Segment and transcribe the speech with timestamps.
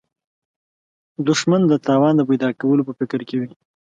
[1.27, 3.51] دښمن د تاوان د پیدا کولو په فکر کې وي